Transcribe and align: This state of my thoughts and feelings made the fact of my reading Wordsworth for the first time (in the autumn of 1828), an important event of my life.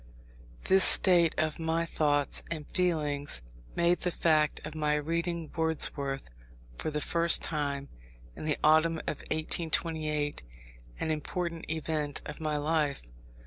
This 0.63 0.83
state 0.83 1.35
of 1.37 1.59
my 1.59 1.85
thoughts 1.85 2.41
and 2.49 2.65
feelings 2.65 3.43
made 3.75 3.99
the 3.99 4.09
fact 4.09 4.59
of 4.65 4.73
my 4.73 4.95
reading 4.95 5.51
Wordsworth 5.55 6.27
for 6.79 6.89
the 6.89 6.99
first 6.99 7.43
time 7.43 7.87
(in 8.35 8.43
the 8.45 8.57
autumn 8.63 8.97
of 9.05 9.19
1828), 9.29 10.41
an 10.99 11.11
important 11.11 11.69
event 11.69 12.23
of 12.25 12.41
my 12.41 12.57
life. 12.57 13.03